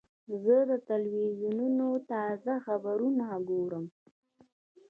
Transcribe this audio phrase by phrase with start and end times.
[0.43, 3.85] زه د تلویزیون تازه خبرونه ګورم.